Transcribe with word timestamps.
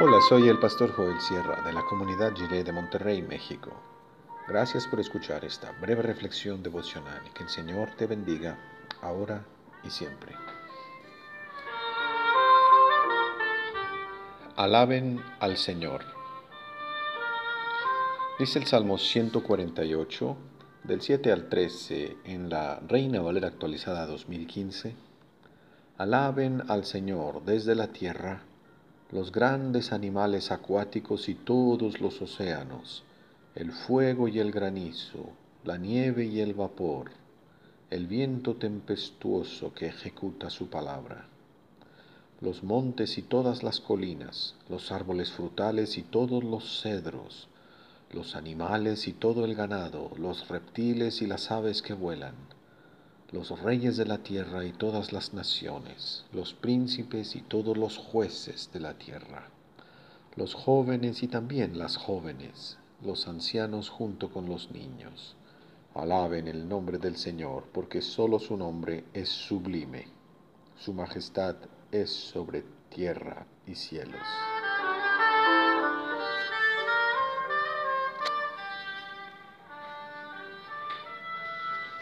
Hola, 0.00 0.20
soy 0.28 0.48
el 0.48 0.58
pastor 0.58 0.90
Joel 0.90 1.20
Sierra 1.20 1.62
de 1.62 1.72
la 1.72 1.84
comunidad 1.84 2.34
Gire 2.34 2.64
de 2.64 2.72
Monterrey, 2.72 3.22
México. 3.22 3.70
Gracias 4.48 4.88
por 4.88 4.98
escuchar 4.98 5.44
esta 5.44 5.70
breve 5.80 6.02
reflexión 6.02 6.64
devocional 6.64 7.22
y 7.24 7.30
que 7.30 7.44
el 7.44 7.48
Señor 7.48 7.90
te 7.96 8.08
bendiga 8.08 8.58
ahora 9.02 9.44
y 9.84 9.90
siempre. 9.90 10.34
Alaben 14.56 15.22
al 15.38 15.56
Señor. 15.56 16.02
Dice 18.40 18.58
el 18.58 18.66
Salmo 18.66 18.98
148, 18.98 20.36
del 20.82 21.02
7 21.02 21.30
al 21.30 21.48
13, 21.48 22.16
en 22.24 22.50
la 22.50 22.80
Reina 22.80 23.22
Valera 23.22 23.46
actualizada 23.46 24.06
2015. 24.06 24.96
Alaben 25.98 26.64
al 26.68 26.84
Señor 26.84 27.44
desde 27.44 27.76
la 27.76 27.92
tierra 27.92 28.42
los 29.12 29.30
grandes 29.32 29.92
animales 29.92 30.50
acuáticos 30.50 31.28
y 31.28 31.34
todos 31.34 32.00
los 32.00 32.20
océanos, 32.22 33.04
el 33.54 33.70
fuego 33.70 34.28
y 34.28 34.38
el 34.40 34.50
granizo, 34.50 35.30
la 35.62 35.76
nieve 35.76 36.24
y 36.24 36.40
el 36.40 36.54
vapor, 36.54 37.10
el 37.90 38.06
viento 38.06 38.56
tempestuoso 38.56 39.72
que 39.72 39.86
ejecuta 39.86 40.50
su 40.50 40.68
palabra, 40.68 41.26
los 42.40 42.64
montes 42.64 43.16
y 43.18 43.22
todas 43.22 43.62
las 43.62 43.80
colinas, 43.80 44.56
los 44.68 44.90
árboles 44.90 45.30
frutales 45.30 45.96
y 45.98 46.02
todos 46.02 46.42
los 46.42 46.82
cedros, 46.82 47.48
los 48.10 48.34
animales 48.34 49.06
y 49.06 49.12
todo 49.12 49.44
el 49.44 49.54
ganado, 49.54 50.10
los 50.18 50.48
reptiles 50.48 51.22
y 51.22 51.26
las 51.26 51.50
aves 51.50 51.82
que 51.82 51.94
vuelan, 51.94 52.34
los 53.34 53.60
reyes 53.60 53.96
de 53.96 54.06
la 54.06 54.18
tierra 54.18 54.64
y 54.64 54.70
todas 54.70 55.12
las 55.12 55.34
naciones, 55.34 56.24
los 56.32 56.54
príncipes 56.54 57.34
y 57.34 57.42
todos 57.42 57.76
los 57.76 57.98
jueces 57.98 58.70
de 58.72 58.78
la 58.78 58.94
tierra, 58.94 59.48
los 60.36 60.54
jóvenes 60.54 61.24
y 61.24 61.26
también 61.26 61.76
las 61.76 61.96
jóvenes, 61.96 62.78
los 63.02 63.26
ancianos 63.26 63.88
junto 63.88 64.30
con 64.30 64.48
los 64.48 64.70
niños. 64.70 65.34
Alaben 65.94 66.46
el 66.46 66.68
nombre 66.68 66.98
del 66.98 67.16
Señor, 67.16 67.64
porque 67.72 68.02
solo 68.02 68.38
su 68.38 68.56
nombre 68.56 69.02
es 69.12 69.30
sublime. 69.30 70.06
Su 70.78 70.92
majestad 70.92 71.56
es 71.90 72.10
sobre 72.10 72.64
tierra 72.88 73.48
y 73.66 73.74
cielos. 73.74 74.22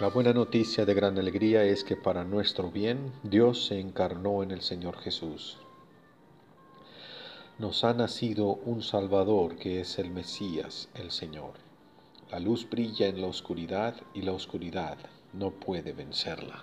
La 0.00 0.06
buena 0.06 0.32
noticia 0.32 0.86
de 0.86 0.94
gran 0.94 1.18
alegría 1.18 1.64
es 1.64 1.82
que 1.82 1.96
para 1.96 2.22
nuestro 2.22 2.70
bien 2.70 3.12
Dios 3.24 3.66
se 3.66 3.80
encarnó 3.80 4.44
en 4.44 4.52
el 4.52 4.60
Señor 4.60 4.96
Jesús. 4.98 5.58
Nos 7.58 7.82
ha 7.82 7.92
nacido 7.94 8.60
un 8.64 8.84
Salvador 8.84 9.56
que 9.56 9.80
es 9.80 9.98
el 9.98 10.10
Mesías, 10.10 10.88
el 10.94 11.10
Señor. 11.10 11.54
La 12.30 12.38
luz 12.38 12.70
brilla 12.70 13.08
en 13.08 13.20
la 13.20 13.26
oscuridad 13.26 13.96
y 14.14 14.22
la 14.22 14.30
oscuridad 14.34 14.98
no 15.32 15.50
puede 15.50 15.92
vencerla. 15.92 16.62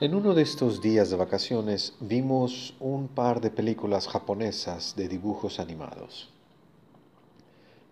En 0.00 0.14
uno 0.14 0.32
de 0.32 0.40
estos 0.40 0.80
días 0.80 1.10
de 1.10 1.16
vacaciones 1.16 1.94
vimos 2.00 2.72
un 2.80 3.08
par 3.08 3.42
de 3.42 3.50
películas 3.50 4.08
japonesas 4.08 4.96
de 4.96 5.06
dibujos 5.06 5.60
animados. 5.60 6.30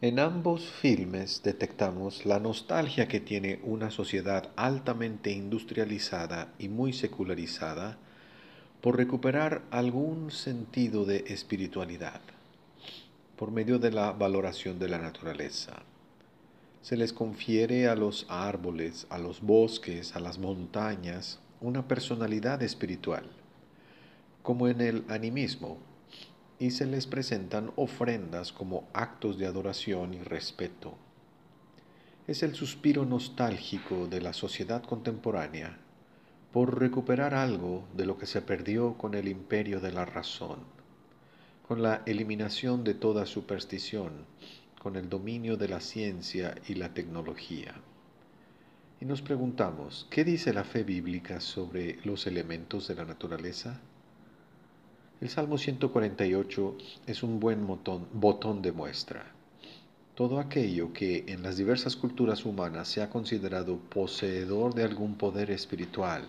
En 0.01 0.21
ambos 0.21 0.71
filmes 0.71 1.43
detectamos 1.43 2.25
la 2.25 2.39
nostalgia 2.39 3.09
que 3.09 3.19
tiene 3.19 3.59
una 3.65 3.91
sociedad 3.91 4.49
altamente 4.55 5.33
industrializada 5.33 6.53
y 6.57 6.69
muy 6.69 6.93
secularizada 6.93 7.99
por 8.81 8.97
recuperar 8.97 9.63
algún 9.73 10.31
sentido 10.31 11.05
de 11.05 11.25
espiritualidad 11.27 12.21
por 13.37 13.51
medio 13.51 13.81
de 13.81 13.91
la 13.91 14.13
valoración 14.13 14.79
de 14.79 14.89
la 14.89 14.99
naturaleza. 14.99 15.83
Se 16.81 16.97
les 16.97 17.13
confiere 17.13 17.89
a 17.89 17.97
los 17.97 18.25
árboles, 18.29 19.09
a 19.11 19.19
los 19.19 19.41
bosques, 19.41 20.15
a 20.15 20.21
las 20.21 20.39
montañas, 20.39 21.41
una 21.61 21.89
personalidad 21.89 22.63
espiritual, 22.63 23.25
como 24.45 24.69
en 24.69 24.81
el 24.81 25.05
animismo, 25.09 25.79
y 26.59 26.73
se 26.73 26.87
les 26.87 27.07
presentan 27.07 27.73
ofrendas 27.77 28.53
como 28.53 28.89
actos 28.93 29.39
de 29.39 29.47
adoración 29.47 30.15
y 30.15 30.21
respeto. 30.21 30.97
Es 32.27 32.43
el 32.43 32.55
suspiro 32.55 33.05
nostálgico 33.05 34.07
de 34.07 34.21
la 34.21 34.33
sociedad 34.33 34.83
contemporánea 34.83 35.79
por 36.53 36.79
recuperar 36.79 37.35
algo 37.35 37.85
de 37.95 38.07
lo 38.07 38.19
que 38.19 38.27
se 38.27 38.43
perdió 38.43 38.99
con 38.99 39.15
el 39.15 39.29
imperio 39.29 39.81
de 39.81 39.93
la 39.93 40.05
razón, 40.05 40.59
con 41.67 41.83
la 41.83 42.03
eliminación 42.07 42.85
de 42.85 42.95
toda 42.95 43.27
superstición, 43.27 44.27
con 44.83 44.97
el 44.97 45.09
dominio 45.09 45.57
de 45.57 45.69
la 45.69 45.81
ciencia 45.81 46.55
y 46.67 46.75
la 46.75 46.95
tecnología. 46.95 47.75
Y 49.01 49.05
nos 49.05 49.23
preguntamos, 49.23 50.07
¿qué 50.11 50.25
dice 50.25 50.53
la 50.53 50.65
fe 50.65 50.83
bíblica 50.83 51.41
sobre 51.41 51.99
los 52.05 52.27
elementos 52.27 52.89
de 52.89 52.95
la 52.95 53.05
naturaleza? 53.05 53.81
El 55.21 55.29
Salmo 55.31 55.59
148 55.59 56.77
es 57.09 57.25
un 57.25 57.41
buen 57.41 57.67
botón 57.67 58.63
de 58.63 58.71
muestra. 58.71 59.27
Todo 60.15 60.39
aquello 60.39 60.93
que 60.93 61.25
en 61.27 61.43
las 61.43 61.57
diversas 61.57 61.97
culturas 61.97 62.45
humanas 62.45 62.87
se 62.87 63.03
ha 63.03 63.11
considerado 63.11 63.79
poseedor 63.79 64.75
de 64.75 64.85
algún 64.85 65.17
poder 65.17 65.51
espiritual, 65.51 66.23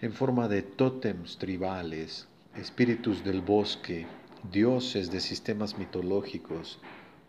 en 0.00 0.12
forma 0.12 0.48
de 0.48 0.62
tótems 0.62 1.38
tribales, 1.38 2.26
espíritus 2.56 3.22
del 3.22 3.42
bosque, 3.42 4.06
dioses 4.50 5.12
de 5.12 5.20
sistemas 5.20 5.78
mitológicos, 5.78 6.80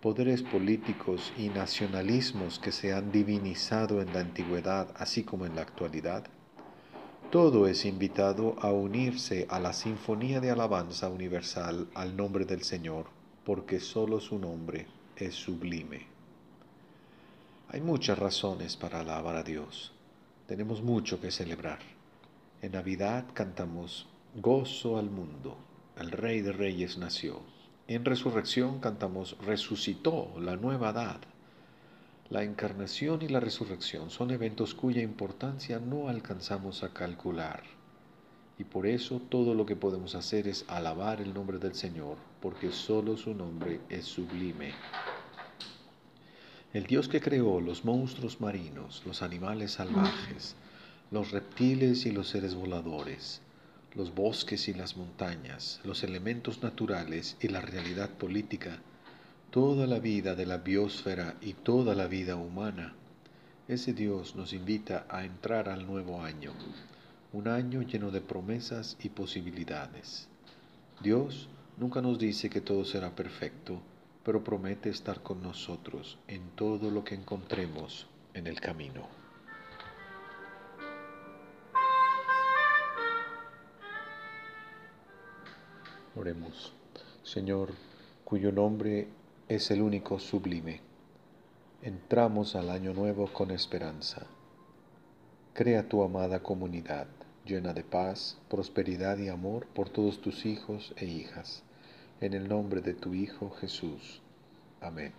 poderes 0.02 0.42
políticos 0.42 1.32
y 1.38 1.50
nacionalismos 1.50 2.58
que 2.58 2.72
se 2.72 2.92
han 2.92 3.12
divinizado 3.12 4.02
en 4.02 4.12
la 4.14 4.22
antigüedad 4.22 4.88
así 4.98 5.22
como 5.22 5.46
en 5.46 5.56
la 5.56 5.62
actualidad, 5.62 6.26
todo 7.32 7.68
es 7.68 7.86
invitado 7.86 8.56
a 8.62 8.72
unirse 8.72 9.48
a 9.50 9.60
la 9.60 9.74
sinfonía 9.74 10.40
de 10.40 10.52
alabanza 10.52 11.10
universal 11.10 11.88
al 11.94 12.16
nombre 12.16 12.46
del 12.46 12.64
Señor, 12.64 13.08
porque 13.44 13.80
solo 13.80 14.20
su 14.20 14.40
nombre 14.40 14.88
es 15.16 15.36
sublime. 15.36 16.08
Hay 17.70 17.82
muchas 17.82 18.18
razones 18.18 18.78
para 18.78 19.02
alabar 19.02 19.36
a 19.36 19.44
Dios. 19.44 19.94
Tenemos 20.48 20.82
mucho 20.82 21.20
que 21.20 21.32
celebrar. 21.32 21.80
En 22.62 22.74
Navidad 22.74 23.26
cantamos 23.34 24.08
Gozo 24.36 24.98
al 24.98 25.10
mundo, 25.10 25.58
el 25.98 26.12
Rey 26.12 26.42
de 26.42 26.52
Reyes 26.52 26.98
nació. 26.98 27.42
En 27.88 28.06
Resurrección 28.06 28.80
cantamos 28.80 29.38
Resucitó 29.46 30.34
la 30.40 30.56
nueva 30.56 30.90
edad. 30.92 31.22
La 32.32 32.42
encarnación 32.42 33.22
y 33.22 33.28
la 33.28 33.40
resurrección 33.40 34.10
son 34.10 34.32
eventos 34.32 34.74
cuya 34.74 35.04
importancia 35.04 35.80
no 35.80 36.10
alcanzamos 36.10 36.82
a 36.82 36.90
calcular. 36.90 37.62
Y 38.58 38.64
por 38.64 38.88
eso 38.88 39.20
todo 39.20 39.54
lo 39.54 39.68
que 39.68 39.76
podemos 39.76 40.16
hacer 40.16 40.48
es 40.48 40.66
alabar 40.68 41.22
el 41.22 41.36
nombre 41.36 41.60
del 41.60 41.76
Señor, 41.76 42.18
porque 42.42 42.72
solo 42.72 43.16
su 43.16 43.36
nombre 43.36 43.80
es 43.90 44.06
sublime. 44.06 44.74
El 46.74 46.88
Dios 46.88 47.08
que 47.08 47.22
creó 47.22 47.62
los 47.62 47.86
monstruos 47.86 48.42
marinos, 48.42 49.04
los 49.06 49.22
animales 49.22 49.74
salvajes, 49.74 50.56
los 51.12 51.30
reptiles 51.30 52.08
y 52.08 52.12
los 52.12 52.30
seres 52.30 52.56
voladores, 52.56 53.42
los 53.94 54.16
bosques 54.16 54.68
y 54.68 54.74
las 54.74 54.98
montañas, 54.98 55.80
los 55.84 56.04
elementos 56.04 56.64
naturales 56.64 57.38
y 57.40 57.50
la 57.50 57.62
realidad 57.62 58.10
política, 58.10 58.80
toda 59.56 59.88
la 59.88 60.00
vida 60.00 60.36
de 60.36 60.46
la 60.46 60.58
biosfera 60.58 61.38
y 61.40 61.54
toda 61.54 61.96
la 61.96 62.08
vida 62.08 62.36
humana, 62.36 62.94
ese 63.70 63.94
Dios 63.94 64.36
nos 64.36 64.52
invita 64.52 65.06
a 65.10 65.24
entrar 65.24 65.70
al 65.70 65.88
nuevo 65.88 66.22
año, 66.22 66.52
un 67.32 67.48
año 67.48 67.82
lleno 67.82 68.12
de 68.12 68.20
promesas 68.20 68.98
y 69.02 69.08
posibilidades. 69.08 70.28
Dios 71.02 71.48
nunca 71.78 72.02
nos 72.02 72.20
dice 72.20 72.50
que 72.50 72.60
todo 72.60 72.84
será 72.84 73.16
perfecto, 73.16 73.80
pero 74.26 74.44
promete 74.44 74.90
estar 74.90 75.24
con 75.24 75.42
nosotros 75.42 76.20
en 76.28 76.50
todo 76.58 76.92
lo 76.92 77.06
que 77.06 77.16
encontremos 77.16 78.08
en 78.34 78.48
el 78.48 78.60
camino. 78.60 79.08
Oremos, 86.14 86.74
Señor, 87.24 87.72
cuyo 88.26 88.52
nombre 88.52 89.08
es 89.48 89.70
el 89.70 89.84
único 89.84 90.18
sublime. 90.18 90.82
Entramos 91.84 92.56
al 92.56 92.72
año 92.72 92.94
nuevo 92.94 93.32
con 93.32 93.52
esperanza. 93.52 94.26
Crea 95.54 95.88
tu 95.88 96.02
amada 96.04 96.42
comunidad, 96.42 97.08
llena 97.46 97.74
de 97.74 97.84
paz, 97.84 98.40
prosperidad 98.50 99.20
y 99.20 99.30
amor 99.30 99.68
por 99.68 99.90
todos 99.90 100.20
tus 100.20 100.48
hijos 100.48 100.94
e 100.98 101.06
hijas. 101.06 101.62
En 102.22 102.34
el 102.34 102.48
nombre 102.48 102.82
de 102.82 102.96
tu 102.96 103.14
Hijo 103.14 103.52
Jesús. 103.52 104.22
Amén. 104.82 105.14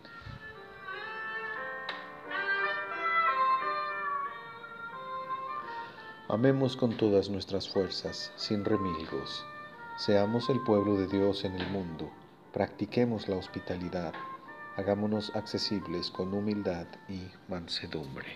Amemos 6.28 6.76
con 6.76 6.96
todas 6.96 7.31
nuestras 7.31 7.69
fuerzas, 7.69 8.32
sin 8.34 8.64
remilgos. 8.64 9.44
Seamos 9.99 10.50
el 10.50 10.61
pueblo 10.64 10.96
de 10.96 11.06
Dios 11.06 11.44
en 11.44 11.55
el 11.55 11.69
mundo. 11.70 12.11
Practiquemos 12.56 13.28
la 13.28 13.36
hospitalidad. 13.36 14.14
Hagámonos 14.78 15.30
accesibles 15.36 16.10
con 16.10 16.32
humildad 16.32 16.86
y 17.06 17.20
mansedumbre. 17.50 18.28